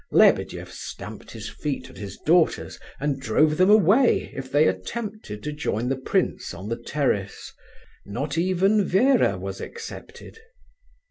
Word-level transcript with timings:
Lebedeff 0.11 0.71
stamped 0.73 1.29
his 1.29 1.47
feet 1.47 1.87
at 1.87 1.97
his 1.97 2.17
daughters 2.17 2.79
and 2.99 3.21
drove 3.21 3.57
them 3.57 3.69
away 3.69 4.31
if 4.35 4.51
they 4.51 4.67
attempted 4.67 5.43
to 5.43 5.53
join 5.53 5.89
the 5.89 5.95
prince 5.95 6.55
on 6.55 6.69
the 6.69 6.75
terrace; 6.81 7.53
not 8.03 8.35
even 8.35 8.83
Vera 8.83 9.37
was 9.37 9.61
excepted. 9.61 10.39